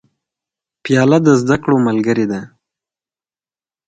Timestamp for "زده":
1.41-1.55